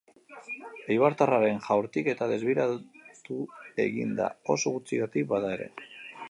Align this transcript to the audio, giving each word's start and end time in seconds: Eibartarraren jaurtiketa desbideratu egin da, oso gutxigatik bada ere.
Eibartarraren 0.93 1.59
jaurtiketa 1.67 2.29
desbideratu 2.31 3.37
egin 3.85 4.17
da, 4.21 4.31
oso 4.55 4.75
gutxigatik 4.79 5.31
bada 5.37 5.55
ere. 5.61 5.71